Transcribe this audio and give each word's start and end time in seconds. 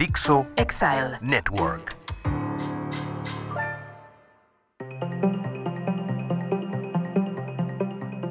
Dixo 0.00 0.46
Exile. 0.56 1.18
Network. 1.20 1.94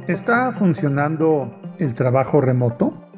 ¿Está 0.08 0.52
funcionando 0.52 1.62
el 1.78 1.94
trabajo 1.94 2.42
remoto? 2.42 3.12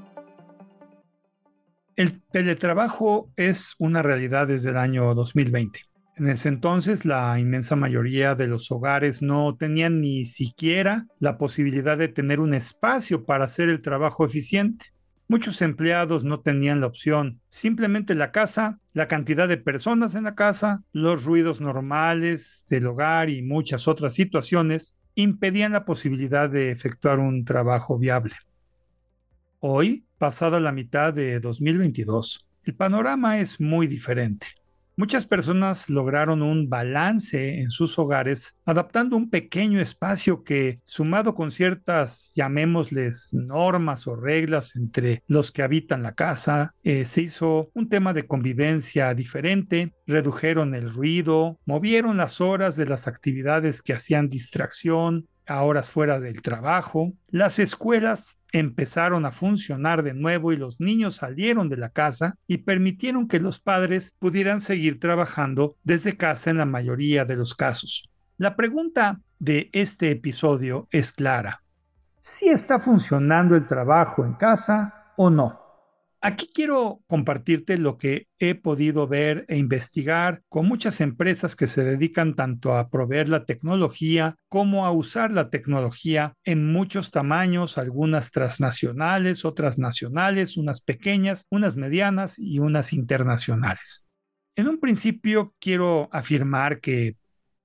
El 1.95 2.21
teletrabajo 2.23 3.31
es 3.37 3.73
una 3.79 4.01
realidad 4.01 4.47
desde 4.47 4.71
el 4.71 4.77
año 4.77 5.15
2020. 5.15 5.79
En 6.17 6.27
ese 6.27 6.49
entonces, 6.49 7.05
la 7.05 7.39
inmensa 7.39 7.77
mayoría 7.77 8.35
de 8.35 8.47
los 8.47 8.69
hogares 8.69 9.21
no 9.21 9.55
tenían 9.55 10.01
ni 10.01 10.25
siquiera 10.25 11.07
la 11.19 11.37
posibilidad 11.37 11.97
de 11.97 12.09
tener 12.09 12.41
un 12.41 12.53
espacio 12.53 13.23
para 13.23 13.45
hacer 13.45 13.69
el 13.69 13.81
trabajo 13.81 14.25
eficiente. 14.25 14.87
Muchos 15.31 15.61
empleados 15.61 16.25
no 16.25 16.41
tenían 16.41 16.81
la 16.81 16.87
opción. 16.87 17.39
Simplemente 17.47 18.15
la 18.15 18.33
casa, 18.33 18.81
la 18.91 19.07
cantidad 19.07 19.47
de 19.47 19.55
personas 19.55 20.13
en 20.15 20.25
la 20.25 20.35
casa, 20.35 20.83
los 20.91 21.23
ruidos 21.23 21.61
normales 21.61 22.65
del 22.67 22.87
hogar 22.87 23.29
y 23.29 23.41
muchas 23.41 23.87
otras 23.87 24.13
situaciones 24.13 24.97
impedían 25.15 25.71
la 25.71 25.85
posibilidad 25.85 26.49
de 26.49 26.71
efectuar 26.71 27.19
un 27.19 27.45
trabajo 27.45 27.97
viable. 27.97 28.35
Hoy, 29.59 30.03
pasada 30.17 30.59
la 30.59 30.73
mitad 30.73 31.13
de 31.13 31.39
2022, 31.39 32.45
el 32.65 32.75
panorama 32.75 33.39
es 33.39 33.61
muy 33.61 33.87
diferente. 33.87 34.47
Muchas 34.97 35.25
personas 35.25 35.89
lograron 35.89 36.41
un 36.41 36.69
balance 36.69 37.61
en 37.61 37.71
sus 37.71 37.97
hogares 37.97 38.57
adaptando 38.65 39.15
un 39.15 39.29
pequeño 39.29 39.79
espacio 39.79 40.43
que, 40.43 40.79
sumado 40.83 41.33
con 41.33 41.49
ciertas, 41.49 42.33
llamémosles, 42.35 43.33
normas 43.33 44.05
o 44.07 44.15
reglas 44.15 44.75
entre 44.75 45.23
los 45.27 45.51
que 45.51 45.63
habitan 45.63 46.03
la 46.03 46.13
casa, 46.13 46.75
eh, 46.83 47.05
se 47.05 47.21
hizo 47.21 47.71
un 47.73 47.89
tema 47.89 48.13
de 48.13 48.27
convivencia 48.27 49.13
diferente, 49.13 49.93
redujeron 50.05 50.75
el 50.75 50.91
ruido, 50.91 51.57
movieron 51.65 52.17
las 52.17 52.41
horas 52.41 52.75
de 52.75 52.85
las 52.85 53.07
actividades 53.07 53.81
que 53.81 53.93
hacían 53.93 54.27
distracción, 54.27 55.27
horas 55.59 55.89
fuera 55.89 56.19
del 56.19 56.41
trabajo, 56.41 57.13
las 57.27 57.59
escuelas 57.59 58.39
empezaron 58.51 59.25
a 59.25 59.31
funcionar 59.31 60.03
de 60.03 60.13
nuevo 60.13 60.53
y 60.53 60.57
los 60.57 60.79
niños 60.79 61.15
salieron 61.15 61.67
de 61.67 61.77
la 61.77 61.89
casa 61.89 62.35
y 62.47 62.59
permitieron 62.59 63.27
que 63.27 63.39
los 63.39 63.59
padres 63.59 64.15
pudieran 64.19 64.61
seguir 64.61 64.99
trabajando 64.99 65.75
desde 65.83 66.15
casa 66.15 66.49
en 66.49 66.57
la 66.57 66.65
mayoría 66.65 67.25
de 67.25 67.35
los 67.35 67.53
casos. 67.53 68.09
La 68.37 68.55
pregunta 68.55 69.19
de 69.39 69.69
este 69.73 70.11
episodio 70.11 70.87
es 70.91 71.11
clara. 71.11 71.63
¿Si 72.19 72.47
está 72.47 72.79
funcionando 72.79 73.55
el 73.55 73.67
trabajo 73.67 74.25
en 74.25 74.33
casa 74.33 75.13
o 75.17 75.29
no? 75.29 75.60
Aquí 76.23 76.51
quiero 76.53 77.01
compartirte 77.07 77.79
lo 77.79 77.97
que 77.97 78.27
he 78.37 78.53
podido 78.53 79.07
ver 79.07 79.43
e 79.47 79.57
investigar 79.57 80.43
con 80.49 80.67
muchas 80.67 81.01
empresas 81.01 81.55
que 81.55 81.65
se 81.65 81.83
dedican 81.83 82.35
tanto 82.35 82.77
a 82.77 82.89
proveer 82.89 83.27
la 83.27 83.45
tecnología 83.45 84.35
como 84.47 84.85
a 84.85 84.91
usar 84.91 85.31
la 85.31 85.49
tecnología 85.49 86.35
en 86.43 86.71
muchos 86.71 87.09
tamaños, 87.09 87.79
algunas 87.79 88.29
transnacionales, 88.29 89.45
otras 89.45 89.79
nacionales, 89.79 90.57
unas 90.57 90.81
pequeñas, 90.81 91.47
unas 91.49 91.75
medianas 91.75 92.37
y 92.37 92.59
unas 92.59 92.93
internacionales. 92.93 94.05
En 94.55 94.67
un 94.67 94.79
principio 94.79 95.55
quiero 95.59 96.07
afirmar 96.11 96.81
que 96.81 97.15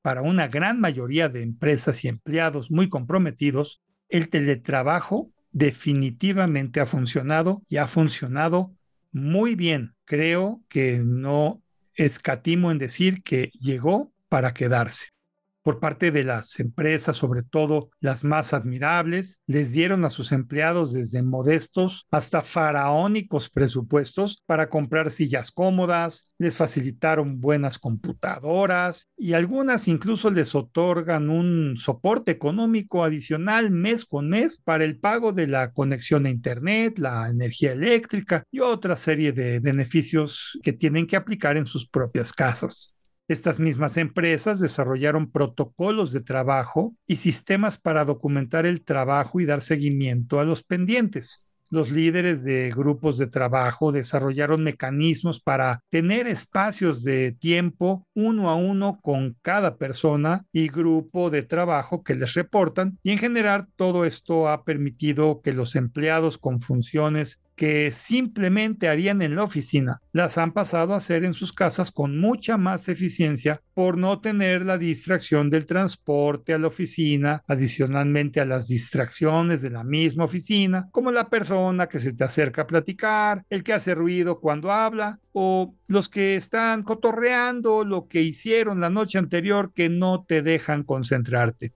para 0.01 0.23
una 0.23 0.49
gran 0.49 0.81
mayoría 0.81 1.29
de 1.29 1.43
empresas 1.43 2.05
y 2.05 2.09
empleados 2.09 2.71
muy 2.71 2.89
comprometidos, 2.89 3.83
el 4.09 4.31
teletrabajo 4.31 5.31
definitivamente 5.57 6.81
ha 6.81 6.87
funcionado 6.87 7.63
y 7.67 7.79
ha 7.79 7.87
funcionado 7.87 8.75
muy 9.11 9.55
bien. 9.55 9.95
Creo 10.05 10.63
que 10.69 11.01
no 11.03 11.63
escatimo 11.95 12.71
en 12.71 12.77
decir 12.77 13.23
que 13.23 13.51
llegó 13.59 14.13
para 14.29 14.53
quedarse 14.53 15.07
por 15.67 15.81
parte 15.81 16.13
de 16.13 16.23
las 16.23 16.61
empresas, 16.61 17.17
sobre 17.17 17.43
todo 17.43 17.91
las 17.99 18.23
más 18.23 18.55
admirables, 18.55 19.41
les 19.49 19.73
dieron 19.73 20.05
a 20.05 20.11
sus 20.11 20.31
empleados 20.31 20.93
desde 20.93 21.25
modestos 21.25 22.07
hasta 22.13 22.43
faraónicos 22.43 23.51
presupuestos 23.51 24.45
para 24.47 24.69
comprar 24.69 25.11
sillas 25.11 25.51
cómodas, 25.51 26.29
les 26.39 26.57
facilitaron 26.57 27.41
buenas 27.41 27.81
computadoras 27.81 29.09
y 29.17 29.33
algunas 29.33 29.89
incluso 29.89 30.31
les 30.31 30.55
otorgan 30.55 31.31
un 31.31 31.77
soporte 31.77 32.31
económico 32.31 33.03
adicional 33.03 33.73
mes 33.73 34.05
con 34.05 34.29
mes 34.29 34.63
para 34.63 34.85
el 34.85 35.01
pago 35.01 35.33
de 35.33 35.49
la 35.49 35.73
conexión 35.73 36.27
a 36.27 36.31
Internet, 36.31 37.01
la 37.01 37.29
energía 37.29 37.73
eléctrica 37.73 38.45
y 38.53 38.61
otra 38.61 38.97
serie 38.97 39.33
de 39.33 39.59
beneficios 39.59 40.61
que 40.63 40.73
tienen 40.73 41.09
que 41.09 41.17
aplicar 41.17 41.57
en 41.57 41.67
sus 41.67 41.89
propias 41.89 42.33
casas. 42.33 42.96
Estas 43.29 43.59
mismas 43.59 43.97
empresas 43.97 44.61
desarrollaron 44.61 45.33
protocolos 45.33 46.13
de 46.13 46.21
trabajo 46.21 46.95
y 47.09 47.17
sistemas 47.17 47.77
para 47.77 48.05
documentar 48.05 48.67
el 48.67 48.85
trabajo 48.85 49.41
y 49.41 49.47
dar 49.47 49.63
seguimiento 49.63 50.39
a 50.39 50.45
los 50.45 50.63
pendientes. 50.63 51.45
Los 51.69 51.91
líderes 51.91 52.45
de 52.45 52.71
grupos 52.71 53.19
de 53.19 53.27
trabajo 53.27 53.91
desarrollaron 53.91 54.63
mecanismos 54.63 55.41
para 55.41 55.81
tener 55.91 56.29
espacios 56.29 57.03
de 57.03 57.33
tiempo 57.33 58.07
uno 58.15 58.49
a 58.49 58.55
uno 58.55 59.01
con 59.03 59.37
cada 59.43 59.77
persona 59.77 60.47
y 60.53 60.69
grupo 60.69 61.29
de 61.29 61.43
trabajo 61.43 62.05
que 62.05 62.15
les 62.15 62.35
reportan 62.35 63.01
y 63.03 63.11
en 63.11 63.19
general 63.19 63.67
todo 63.75 64.05
esto 64.05 64.49
ha 64.49 64.63
permitido 64.63 65.41
que 65.43 65.53
los 65.53 65.75
empleados 65.75 66.39
con 66.39 66.61
funciones 66.61 67.41
que 67.57 67.91
simplemente 67.91 68.89
harían 68.89 69.23
en 69.23 69.35
la 69.35 69.43
oficina, 69.43 70.03
las 70.13 70.37
han 70.39 70.53
pasado 70.53 70.93
a 70.93 70.99
hacer 70.99 71.25
en 71.25 71.33
sus 71.33 71.53
casas 71.53 71.91
con 71.91 72.21
mucha 72.21 72.59
más 72.59 72.89
eficiencia 72.89 73.63
por 73.75 73.97
no 73.97 74.21
tener 74.21 74.65
la 74.65 74.79
distracción 74.79 75.51
del 75.51 75.67
transporte 75.67 76.53
a 76.53 76.59
la 76.59 76.67
oficina, 76.67 77.43
adicionalmente 77.49 78.41
a 78.41 78.45
las 78.45 78.69
distracciones 78.69 79.63
de 79.63 79.71
la 79.71 79.85
misma 79.85 80.25
oficina, 80.25 80.89
como 80.93 81.11
la 81.11 81.31
persona 81.31 81.89
que 81.89 82.01
se 82.01 82.13
te 82.13 82.25
acerca 82.25 82.63
a 82.63 82.67
platicar, 82.67 83.45
el 83.49 83.65
que 83.65 83.73
hace 83.73 83.95
ruido 83.95 84.39
cuando 84.39 84.71
habla 84.71 85.19
o 85.33 85.75
los 85.87 86.09
que 86.09 86.37
están 86.37 86.83
cotorreando 86.83 87.85
lo 87.85 88.07
que 88.07 88.21
hicieron 88.23 88.81
la 88.81 88.91
noche 88.91 89.19
anterior 89.19 89.73
que 89.73 89.89
no 89.89 90.25
te 90.25 90.43
dejan 90.43 90.83
concentrarte. 90.83 91.73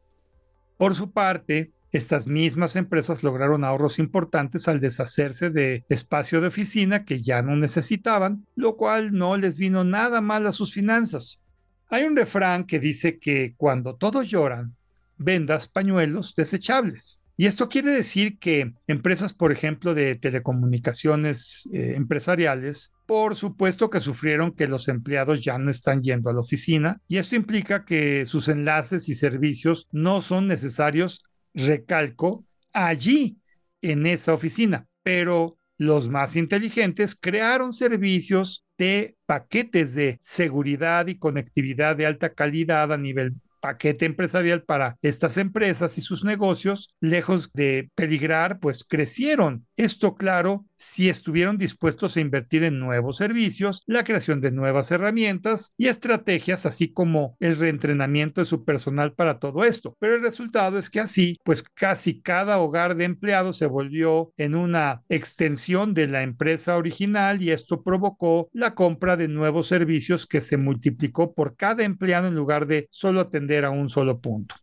Por 0.77 0.95
su 0.95 1.13
parte, 1.13 1.73
estas 1.93 2.27
mismas 2.27 2.77
empresas 2.77 3.23
lograron 3.23 3.65
ahorros 3.65 3.99
importantes 3.99 4.69
al 4.69 4.81
deshacerse 4.81 5.51
de 5.51 5.85
espacio 5.89 6.41
de 6.41 6.49
oficina 6.49 7.05
que 7.05 7.21
ya 7.21 7.43
no 7.43 7.57
necesitaban, 7.57 8.47
lo 8.55 8.77
cual 8.77 9.13
no 9.13 9.37
les 9.37 9.57
vino 9.57 9.85
nada 9.85 10.21
mal 10.21 10.47
a 10.47 10.53
sus 10.53 10.73
finanzas. 10.73 11.41
Hay 11.89 12.05
un 12.05 12.17
refrán 12.17 12.65
que 12.65 12.79
dice 12.79 13.19
que 13.19 13.55
cuando 13.57 13.97
todos 13.97 14.29
lloran, 14.29 14.77
vendas 15.19 15.69
pañuelos 15.69 16.35
desechables. 16.35 17.21
Y 17.37 17.47
esto 17.47 17.71
quiere 17.71 17.91
decir 17.91 18.39
que 18.39 18.75
empresas, 18.87 19.33
por 19.33 19.51
ejemplo, 19.51 19.95
de 19.95 20.15
telecomunicaciones 20.15 21.69
eh, 21.73 21.95
empresariales, 21.97 22.93
por 23.07 23.35
supuesto 23.35 23.89
que 23.89 24.01
sufrieron 24.01 24.53
que 24.53 24.69
los 24.69 24.89
empleados 24.89 25.43
ya 25.43 25.59
no 25.59 25.71
están 25.71 26.03
yendo 26.03 26.29
a 26.29 26.35
la 26.35 26.41
oficina 26.41 27.01
y 27.09 27.17
esto 27.17 27.37
implica 27.37 27.85
que 27.87 28.27
sus 28.27 28.49
enlaces 28.49 29.09
y 29.09 29.15
servicios 29.15 29.89
no 29.91 30.21
son 30.21 30.49
necesarios 30.49 31.25
recalco, 31.55 32.45
allí 32.73 33.39
en 33.83 34.07
esa 34.07 34.35
oficina. 34.35 34.87
Pero 35.03 35.57
los 35.79 36.09
más 36.11 36.37
inteligentes 36.37 37.15
crearon 37.15 37.73
servicios 37.73 38.67
de 38.77 39.17
paquetes 39.27 39.95
de 39.95 40.19
seguridad 40.21 41.07
y 41.07 41.19
conectividad 41.19 41.97
de 41.97 42.07
alta 42.07 42.35
calidad 42.35 42.93
a 42.93 42.99
nivel 42.99 43.35
paquete 43.61 44.07
empresarial 44.07 44.63
para 44.63 44.97
estas 45.03 45.37
empresas 45.37 45.97
y 45.99 46.01
sus 46.01 46.25
negocios, 46.25 46.95
lejos 47.01 47.53
de 47.53 47.91
peligrar, 47.95 48.59
pues 48.59 48.85
crecieron. 48.85 49.67
Esto, 49.81 50.15
claro, 50.15 50.67
si 50.77 51.09
estuvieron 51.09 51.57
dispuestos 51.57 52.15
a 52.15 52.21
invertir 52.21 52.65
en 52.65 52.79
nuevos 52.79 53.17
servicios, 53.17 53.83
la 53.87 54.05
creación 54.05 54.43
de 54.43 54.51
nuevas 54.51 54.91
herramientas 54.91 55.73
y 55.79 55.89
estrategias, 55.89 56.67
así 56.67 56.93
como 56.93 57.39
el 57.41 57.57
reentrenamiento 57.57 58.43
de 58.43 58.45
su 58.45 58.67
personal 58.67 59.15
para 59.15 59.39
todo 59.39 59.65
esto. 59.65 59.97
Pero 59.99 60.17
el 60.17 60.21
resultado 60.21 60.79
es 60.79 60.91
que 60.91 61.01
así, 61.01 61.39
pues 61.45 61.63
casi 61.63 62.21
cada 62.21 62.59
hogar 62.59 62.95
de 62.95 63.05
empleados 63.05 63.57
se 63.57 63.65
volvió 63.65 64.35
en 64.37 64.55
una 64.55 65.03
extensión 65.09 65.95
de 65.95 66.09
la 66.09 66.25
empresa 66.25 66.77
original 66.77 67.41
y 67.41 67.51
esto 67.51 67.83
provocó 67.83 68.51
la 68.53 68.75
compra 68.75 69.17
de 69.17 69.29
nuevos 69.29 69.67
servicios 69.67 70.27
que 70.27 70.43
se 70.43 70.59
multiplicó 70.59 71.33
por 71.33 71.57
cada 71.57 71.85
empleado 71.85 72.29
en 72.29 72.35
lugar 72.35 72.67
de 72.67 72.87
solo 72.91 73.21
atender 73.21 73.65
a 73.65 73.71
un 73.71 73.89
solo 73.89 74.21
punto. 74.21 74.57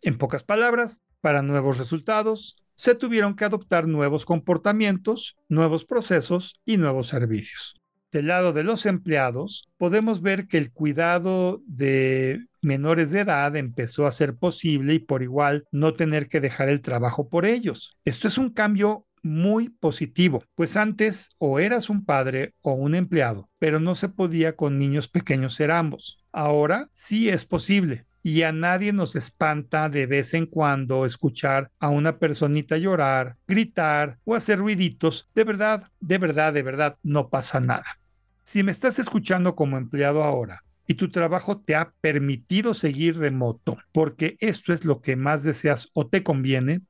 En 0.00 0.16
pocas 0.16 0.44
palabras, 0.44 1.00
para 1.20 1.42
nuevos 1.42 1.78
resultados, 1.78 2.56
se 2.80 2.94
tuvieron 2.94 3.36
que 3.36 3.44
adoptar 3.44 3.86
nuevos 3.86 4.24
comportamientos, 4.24 5.36
nuevos 5.50 5.84
procesos 5.84 6.62
y 6.64 6.78
nuevos 6.78 7.08
servicios. 7.08 7.78
Del 8.10 8.28
lado 8.28 8.54
de 8.54 8.64
los 8.64 8.86
empleados, 8.86 9.68
podemos 9.76 10.22
ver 10.22 10.46
que 10.46 10.56
el 10.56 10.72
cuidado 10.72 11.60
de 11.66 12.46
menores 12.62 13.10
de 13.10 13.20
edad 13.20 13.54
empezó 13.54 14.06
a 14.06 14.10
ser 14.10 14.34
posible 14.34 14.94
y 14.94 14.98
por 14.98 15.22
igual 15.22 15.66
no 15.70 15.92
tener 15.92 16.30
que 16.30 16.40
dejar 16.40 16.70
el 16.70 16.80
trabajo 16.80 17.28
por 17.28 17.44
ellos. 17.44 17.98
Esto 18.06 18.28
es 18.28 18.38
un 18.38 18.48
cambio 18.48 19.04
muy 19.22 19.68
positivo, 19.68 20.42
pues 20.54 20.78
antes 20.78 21.28
o 21.36 21.58
eras 21.58 21.90
un 21.90 22.06
padre 22.06 22.54
o 22.62 22.72
un 22.72 22.94
empleado, 22.94 23.50
pero 23.58 23.78
no 23.78 23.94
se 23.94 24.08
podía 24.08 24.56
con 24.56 24.78
niños 24.78 25.06
pequeños 25.06 25.52
ser 25.52 25.70
ambos. 25.70 26.24
Ahora 26.32 26.88
sí 26.94 27.28
es 27.28 27.44
posible. 27.44 28.06
Y 28.22 28.42
a 28.42 28.52
nadie 28.52 28.92
nos 28.92 29.16
espanta 29.16 29.88
de 29.88 30.06
vez 30.06 30.34
en 30.34 30.46
cuando 30.46 31.06
escuchar 31.06 31.70
a 31.78 31.88
una 31.88 32.18
personita 32.18 32.76
llorar, 32.76 33.36
gritar 33.46 34.18
o 34.24 34.34
hacer 34.34 34.58
ruiditos. 34.58 35.28
De 35.34 35.44
verdad, 35.44 35.84
de 36.00 36.18
verdad, 36.18 36.52
de 36.52 36.62
verdad, 36.62 36.96
no 37.02 37.30
pasa 37.30 37.60
nada. 37.60 37.98
Si 38.44 38.62
me 38.62 38.72
estás 38.72 38.98
escuchando 38.98 39.54
como 39.54 39.78
empleado 39.78 40.22
ahora 40.22 40.64
y 40.86 40.94
tu 40.94 41.08
trabajo 41.08 41.60
te 41.60 41.76
ha 41.76 41.92
permitido 42.00 42.74
seguir 42.74 43.16
remoto 43.16 43.78
porque 43.92 44.36
esto 44.40 44.72
es 44.72 44.84
lo 44.84 45.00
que 45.00 45.16
más 45.16 45.42
deseas 45.42 45.88
o 45.94 46.08
te 46.08 46.22
conviene, 46.22 46.82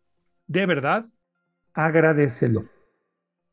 de 0.47 0.67
verdad, 0.67 1.06
agradecelo. 1.75 2.69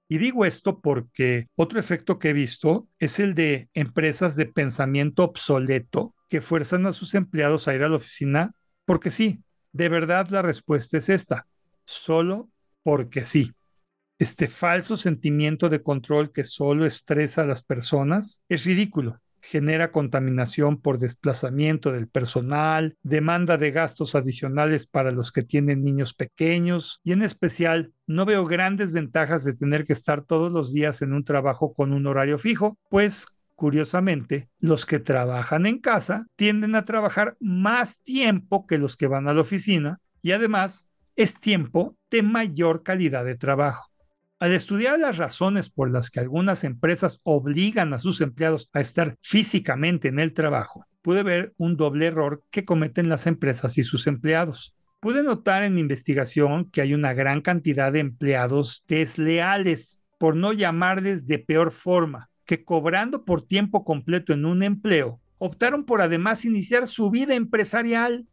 Y 0.10 0.20
digo 0.20 0.46
esto 0.46 0.80
porque 0.80 1.48
otro 1.56 1.80
efecto 1.80 2.18
que 2.18 2.30
he 2.30 2.34
visto 2.34 2.88
es 2.98 3.20
el 3.20 3.36
de 3.36 3.70
empresas 3.74 4.36
de 4.36 4.46
pensamiento 4.46 5.24
obsoleto 5.26 6.16
que 6.28 6.42
fuerzan 6.42 6.86
a 6.86 6.94
sus 6.94 7.14
empleados 7.16 7.68
a 7.68 7.76
ir 7.76 7.84
a 7.84 7.90
la 7.90 7.96
oficina 7.96 8.54
porque 8.86 9.12
sí. 9.12 9.44
De 9.72 9.90
verdad 9.90 10.30
la 10.30 10.42
respuesta 10.42 10.98
es 10.98 11.10
esta, 11.10 11.48
solo 11.86 12.50
porque 12.84 13.26
sí. 13.26 13.54
Este 14.20 14.48
falso 14.48 14.98
sentimiento 14.98 15.70
de 15.70 15.84
control 15.84 16.32
que 16.32 16.44
solo 16.44 16.86
estresa 16.86 17.44
a 17.44 17.46
las 17.46 17.64
personas 17.64 18.44
es 18.50 18.66
ridículo 18.66 19.20
genera 19.48 19.92
contaminación 19.92 20.82
por 20.82 21.00
desplazamiento 21.00 21.94
del 21.94 22.10
personal, 22.10 22.98
demanda 23.02 23.58
de 23.58 23.72
gastos 23.72 24.14
adicionales 24.14 24.88
para 24.88 25.12
los 25.12 25.32
que 25.32 25.42
tienen 25.42 25.84
niños 25.84 26.14
pequeños 26.14 27.00
y 27.04 27.14
en 27.14 27.22
especial 27.22 27.94
no 28.08 28.26
veo 28.26 28.46
grandes 28.46 28.92
ventajas 28.92 29.46
de 29.46 29.54
tener 29.56 29.86
que 29.86 29.94
estar 29.94 30.24
todos 30.24 30.52
los 30.52 30.74
días 30.74 31.02
en 31.02 31.14
un 31.14 31.24
trabajo 31.24 31.74
con 31.74 31.94
un 31.94 32.08
horario 32.08 32.38
fijo, 32.38 32.78
pues 32.90 33.28
curiosamente, 33.58 34.50
los 34.60 34.86
que 34.86 35.00
trabajan 35.00 35.66
en 35.66 35.80
casa 35.80 36.28
tienden 36.36 36.76
a 36.76 36.86
trabajar 36.86 37.36
más 37.42 38.02
tiempo 38.04 38.68
que 38.68 38.78
los 38.78 38.96
que 38.96 39.08
van 39.08 39.28
a 39.28 39.34
la 39.34 39.42
oficina 39.42 40.00
y 40.22 40.32
además 40.32 40.88
es 41.16 41.40
tiempo 41.40 41.98
de 42.12 42.22
mayor 42.22 42.84
calidad 42.84 43.26
de 43.26 43.36
trabajo. 43.36 43.92
Al 44.40 44.54
estudiar 44.54 45.00
las 45.00 45.18
razones 45.18 45.72
por 45.72 45.90
las 45.90 46.12
que 46.12 46.20
algunas 46.20 46.64
empresas 46.64 47.20
obligan 47.24 47.96
a 47.96 48.00
sus 48.00 48.22
empleados 48.22 48.70
a 48.74 48.80
estar 48.80 49.18
físicamente 49.22 50.08
en 50.10 50.20
el 50.20 50.34
trabajo, 50.34 50.86
pude 51.02 51.24
ver 51.24 51.54
un 51.58 51.76
doble 51.78 52.06
error 52.06 52.44
que 52.52 52.64
cometen 52.64 53.10
las 53.10 53.26
empresas 53.26 53.80
y 53.80 53.84
sus 53.84 54.06
empleados. 54.06 54.76
Pude 55.00 55.24
notar 55.24 55.64
en 55.64 55.74
mi 55.74 55.82
investigación 55.82 56.70
que 56.70 56.82
hay 56.82 56.94
una 56.94 57.14
gran 57.14 57.42
cantidad 57.42 57.92
de 57.92 58.02
empleados 58.02 58.84
desleales, 58.88 60.04
por 60.20 60.36
no 60.36 60.54
llamarles 60.54 61.26
de 61.26 61.40
peor 61.40 61.72
forma, 61.72 62.30
que 62.48 62.64
cobrando 62.64 63.26
por 63.26 63.44
tiempo 63.44 63.84
completo 63.84 64.34
en 64.34 64.46
un 64.46 64.64
empleo, 64.64 65.20
optaron 65.38 65.84
por 65.86 66.02
además 66.02 66.46
iniciar 66.46 66.88
su 66.88 67.12
vida 67.12 67.36
empresarial 67.36 68.26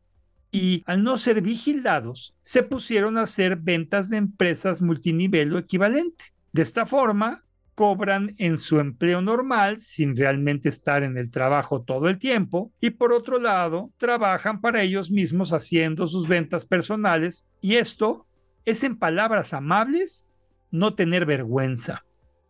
y 0.51 0.85
al 0.87 1.03
no 1.03 1.19
ser 1.19 1.43
vigilados, 1.43 2.35
se 2.41 2.63
pusieron 2.63 3.19
a 3.19 3.23
hacer 3.23 3.57
ventas 3.57 4.09
de 4.09 4.17
empresas 4.17 4.81
multinivel 4.81 5.53
o 5.53 5.59
equivalente. 5.59 6.25
De 6.53 6.63
esta 6.63 6.87
forma, 6.87 7.45
cobran 7.75 8.37
en 8.39 8.59
su 8.59 8.79
empleo 8.79 9.21
normal 9.21 9.81
sin 9.81 10.17
realmente 10.17 10.69
estar 10.69 11.03
en 11.03 11.19
el 11.19 11.33
trabajo 11.33 11.83
todo 11.83 12.09
el 12.09 12.21
tiempo 12.21 12.73
y 12.81 12.91
por 12.91 13.13
otro 13.13 13.41
lado, 13.41 13.91
trabajan 13.97 14.61
para 14.61 14.83
ellos 14.83 15.11
mismos 15.11 15.53
haciendo 15.53 16.07
sus 16.07 16.29
ventas 16.29 16.67
personales 16.67 17.47
y 17.61 17.75
esto 17.75 18.29
es 18.65 18.85
en 18.85 18.97
palabras 18.97 19.53
amables 19.53 20.25
no 20.71 20.95
tener 20.95 21.27
vergüenza. 21.27 22.05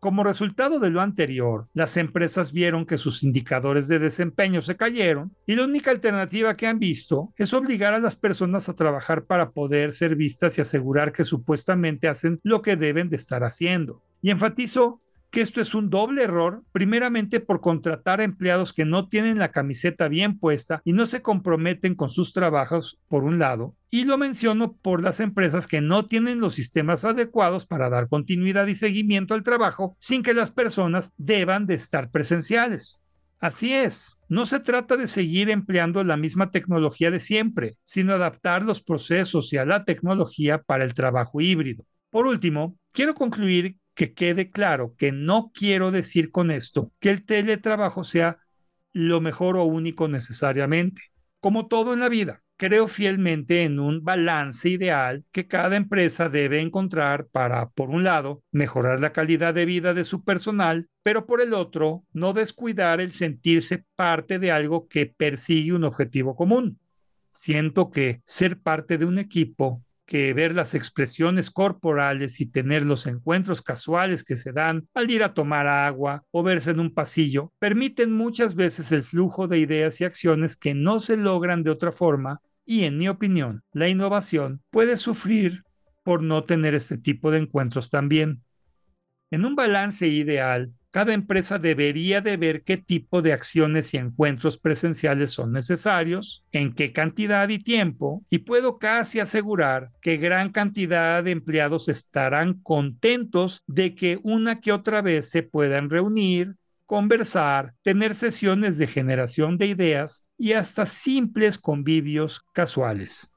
Como 0.05 0.23
resultado 0.23 0.81
de 0.81 0.91
lo 0.91 1.01
anterior, 1.01 1.67
las 1.73 1.97
empresas 1.97 2.53
vieron 2.53 2.85
que 2.85 2.99
sus 2.99 3.23
indicadores 3.23 3.89
de 3.89 3.99
desempeño 3.99 4.61
se 4.61 4.77
cayeron 4.77 5.35
y 5.47 5.55
la 5.55 5.65
única 5.65 5.93
alternativa 5.93 6.59
que 6.59 6.67
han 6.67 6.79
visto 6.79 7.33
es 7.39 7.55
obligar 7.55 7.95
a 7.95 8.01
las 8.01 8.15
personas 8.15 8.69
a 8.69 8.75
trabajar 8.75 9.25
para 9.25 9.53
poder 9.53 9.95
ser 9.95 10.15
vistas 10.15 10.59
y 10.59 10.61
asegurar 10.61 11.11
que 11.11 11.25
supuestamente 11.25 12.07
hacen 12.07 12.39
lo 12.43 12.61
que 12.61 12.77
deben 12.77 13.09
de 13.09 13.17
estar 13.17 13.45
haciendo. 13.45 14.03
Y 14.21 14.29
enfatizo 14.29 15.01
que 15.35 15.41
esto 15.41 15.61
es 15.61 15.75
un 15.75 15.91
doble 15.91 16.23
error, 16.23 16.63
primeramente 16.71 17.41
por 17.41 17.61
contratar 17.61 18.21
empleados 18.21 18.73
que 18.73 18.85
no 18.85 19.09
tienen 19.09 19.41
la 19.41 19.51
camiseta 19.51 20.07
bien 20.07 20.39
puesta 20.39 20.81
y 20.85 20.93
no 20.93 21.07
se 21.07 21.23
comprometen 21.23 21.97
con 21.97 22.09
sus 22.09 22.33
trabajos, 22.33 23.01
por 23.09 23.25
un 23.25 23.41
lado, 23.41 23.75
y 23.91 24.05
lo 24.05 24.17
menciono 24.17 24.77
por 24.77 25.03
las 25.03 25.19
empresas 25.19 25.67
que 25.67 25.81
no 25.81 26.07
tienen 26.07 26.39
los 26.39 26.55
sistemas 26.55 27.05
adecuados 27.05 27.67
para 27.67 27.91
dar 27.91 28.09
continuidad 28.09 28.69
y 28.69 28.77
seguimiento 28.77 29.35
al 29.35 29.43
trabajo 29.43 29.97
sin 29.99 30.23
que 30.23 30.35
las 30.35 30.53
personas 30.53 31.13
deban 31.17 31.67
de 31.67 31.75
estar 31.75 32.13
presenciales. 32.13 33.01
Así 33.41 33.73
es, 33.73 34.17
no 34.29 34.47
se 34.47 34.61
trata 34.61 34.97
de 34.97 35.09
seguir 35.09 35.51
empleando 35.51 36.05
la 36.05 36.17
misma 36.17 36.53
tecnología 36.53 37.11
de 37.11 37.19
siempre, 37.19 37.73
sino 37.83 38.13
adaptar 38.13 38.63
los 38.63 38.81
procesos 38.81 39.53
y 39.53 39.57
a 39.57 39.65
la 39.65 39.85
tecnología 39.85 40.63
para 40.63 40.85
el 40.85 40.95
trabajo 40.95 41.41
híbrido. 41.41 41.85
Por 42.11 42.29
último, 42.29 42.79
quiero 42.93 43.15
concluir 43.15 43.79
que 43.95 44.13
quede 44.13 44.51
claro 44.51 44.95
que 44.97 45.13
no 45.13 45.51
quiero 45.55 45.91
decir 45.91 46.31
con 46.31 46.51
esto 46.51 46.93
que 47.01 47.11
el 47.11 47.25
teletrabajo 47.25 48.05
sea 48.05 48.39
lo 48.93 49.21
mejor 49.21 49.57
o 49.57 49.65
único 49.65 50.09
necesariamente. 50.09 51.03
Como 51.41 51.67
todo 51.67 51.93
en 51.93 52.01
la 52.01 52.09
vida, 52.09 52.43
creo 52.57 52.89
fielmente 52.89 53.65
en 53.65 53.79
un 53.79 54.05
balance 54.05 54.69
ideal 54.69 55.25
que 55.33 55.47
cada 55.47 55.77
empresa 55.77 56.29
debe 56.29 56.61
encontrar 56.61 57.27
para, 57.27 57.69
por 57.71 57.91
un 57.91 58.05
lado, 58.05 58.43
mejorar 58.51 59.01
la 59.01 59.13
calidad 59.13 59.53
de 59.53 59.67
vida 59.67 59.95
de 59.95 60.05
su 60.05 60.25
personal, 60.25 60.89
pero 61.03 61.27
por 61.27 61.41
el 61.41 61.53
otro, 61.53 62.05
no 62.13 62.33
descuidar 62.33 63.01
el 63.01 63.13
sentirse 63.13 63.85
parte 63.97 64.39
de 64.39 64.53
algo 64.53 64.89
que 64.89 65.07
persigue 65.07 65.73
un 65.73 65.85
objetivo 65.85 66.37
común. 66.37 66.79
Siento 67.31 67.91
que 67.91 68.23
ser 68.25 68.61
parte 68.61 68.97
de 68.97 69.05
un 69.05 69.19
equipo 69.19 69.84
que 70.07 70.35
ver 70.35 70.55
las 70.55 70.75
expresiones 70.75 71.51
corporales 71.51 72.41
y 72.41 72.47
tener 72.47 72.85
los 72.85 73.07
encuentros 73.07 73.63
casuales 73.63 74.25
que 74.25 74.37
se 74.37 74.53
dan 74.53 74.87
al 74.95 75.11
ir 75.11 75.23
a 75.23 75.35
tomar 75.35 75.67
agua 75.67 76.25
o 76.31 76.43
verse 76.43 76.71
en 76.71 76.81
un 76.81 76.93
pasillo 76.93 77.53
permiten 77.59 78.13
muchas 78.13 78.55
veces 78.55 78.93
el 78.93 79.03
flujo 79.03 79.49
de 79.49 79.59
ideas 79.59 80.01
y 80.01 80.05
acciones 80.05 80.57
que 80.57 80.75
no 80.75 81.01
se 81.01 81.17
logran 81.17 81.63
de 81.63 81.71
otra 81.71 81.93
forma 81.93 82.41
y 82.67 82.85
en 82.85 82.99
mi 82.99 83.09
opinión 83.09 83.63
la 83.73 83.89
innovación 83.89 84.63
puede 84.71 84.97
sufrir 84.97 85.65
por 86.03 86.23
no 86.23 86.45
tener 86.45 86.75
este 86.75 86.99
tipo 86.99 87.31
de 87.31 87.39
encuentros 87.39 87.91
también. 87.91 88.43
En 89.31 89.45
un 89.45 89.57
balance 89.57 90.07
ideal, 90.07 90.73
cada 90.95 91.13
empresa 91.13 91.59
debería 91.59 92.21
de 92.21 92.37
ver 92.37 92.63
qué 92.63 92.77
tipo 92.77 93.21
de 93.21 93.33
acciones 93.33 93.93
y 93.95 93.97
encuentros 93.97 94.59
presenciales 94.59 95.33
son 95.33 95.51
necesarios, 95.51 96.45
en 96.53 96.73
qué 96.73 96.93
cantidad 96.93 97.49
y 97.49 97.59
tiempo, 97.59 98.23
y 98.31 98.39
puedo 98.39 98.79
casi 98.79 99.19
asegurar 99.19 99.91
que 100.01 100.19
gran 100.19 100.53
cantidad 100.53 101.25
de 101.25 101.33
empleados 101.33 101.89
estarán 101.89 102.61
contentos 102.63 103.65
de 103.67 103.97
que 103.97 104.21
una 104.23 104.61
que 104.61 104.71
otra 104.71 105.03
vez 105.03 105.29
se 105.29 105.43
puedan 105.43 105.91
reunir, 105.91 106.53
conversar, 106.87 107.75
tener 107.83 108.15
sesiones 108.15 108.79
de 108.79 108.87
generación 108.87 109.59
de 109.59 109.67
ideas 109.67 110.23
y 110.39 110.53
hasta 110.53 110.87
simples 110.87 111.59
convivios 111.59 112.45
casuales. 112.53 113.33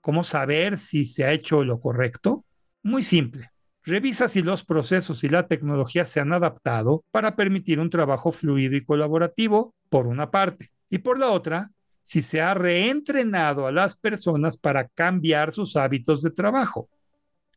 ¿Cómo 0.00 0.24
saber 0.24 0.76
si 0.76 1.04
se 1.04 1.24
ha 1.24 1.30
hecho 1.30 1.62
lo 1.62 1.78
correcto? 1.78 2.44
Muy 2.82 3.04
simple. 3.04 3.52
Revisa 3.86 4.26
si 4.26 4.42
los 4.42 4.64
procesos 4.64 5.22
y 5.22 5.28
la 5.28 5.46
tecnología 5.46 6.04
se 6.04 6.18
han 6.18 6.32
adaptado 6.32 7.04
para 7.12 7.36
permitir 7.36 7.78
un 7.78 7.88
trabajo 7.88 8.32
fluido 8.32 8.74
y 8.74 8.84
colaborativo, 8.84 9.76
por 9.88 10.08
una 10.08 10.32
parte, 10.32 10.72
y 10.90 10.98
por 10.98 11.20
la 11.20 11.30
otra, 11.30 11.70
si 12.02 12.20
se 12.20 12.40
ha 12.40 12.52
reentrenado 12.54 13.64
a 13.64 13.70
las 13.70 13.96
personas 13.96 14.56
para 14.56 14.88
cambiar 14.88 15.52
sus 15.52 15.76
hábitos 15.76 16.20
de 16.22 16.32
trabajo. 16.32 16.88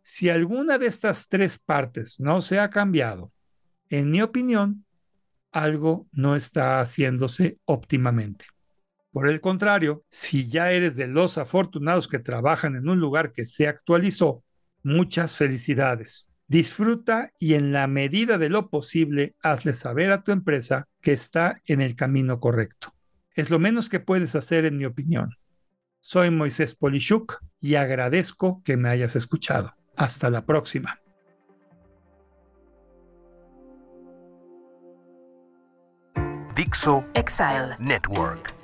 Si 0.04 0.30
alguna 0.30 0.78
de 0.78 0.86
estas 0.86 1.28
tres 1.28 1.58
partes 1.58 2.20
no 2.20 2.42
se 2.42 2.60
ha 2.60 2.70
cambiado, 2.70 3.32
en 3.90 4.12
mi 4.12 4.22
opinión, 4.22 4.86
algo 5.52 6.06
no 6.12 6.36
está 6.36 6.80
haciéndose 6.80 7.58
óptimamente. 7.66 8.46
Por 9.12 9.28
el 9.28 9.42
contrario, 9.42 10.04
si 10.12 10.48
ya 10.48 10.72
eres 10.72 10.96
de 10.96 11.08
los 11.08 11.40
afortunados 11.40 12.08
que 12.08 12.20
trabajan 12.20 12.76
en 12.76 12.88
un 12.88 13.00
lugar 13.00 13.32
que 13.32 13.48
se 13.48 13.68
actualizó, 13.68 14.44
Muchas 14.84 15.36
felicidades. 15.36 16.28
Disfruta 16.48 17.32
y 17.38 17.54
en 17.54 17.72
la 17.72 17.88
medida 17.88 18.38
de 18.38 18.50
lo 18.50 18.70
posible 18.70 19.36
hazle 19.42 19.74
saber 19.74 20.12
a 20.12 20.24
tu 20.24 20.32
empresa 20.32 20.88
que 21.02 21.14
está 21.14 21.62
en 21.66 21.82
el 21.82 21.96
camino 21.96 22.40
correcto. 22.40 22.94
Es 23.36 23.50
lo 23.50 23.60
menos 23.60 23.88
que 23.88 24.00
puedes 24.00 24.36
hacer 24.36 24.66
en 24.66 24.78
mi 24.78 24.86
opinión. 24.86 25.36
Soy 26.00 26.32
Moisés 26.32 26.76
Polishuk 26.76 27.40
y 27.60 27.76
agradezco 27.76 28.64
que 28.64 28.78
me 28.78 28.90
hayas 28.90 29.16
escuchado. 29.16 29.76
Hasta 29.96 30.30
la 30.30 30.46
próxima. 30.46 31.00
Dixo 36.56 37.06
Exile 37.14 37.76
Network 37.80 38.59